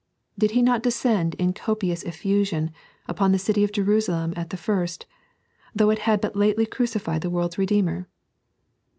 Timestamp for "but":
6.21-6.35